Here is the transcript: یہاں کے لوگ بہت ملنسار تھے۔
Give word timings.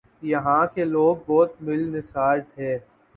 یہاں 0.23 0.65
کے 0.75 0.85
لوگ 0.85 1.15
بہت 1.27 1.61
ملنسار 1.61 2.37
تھے۔ 2.49 2.77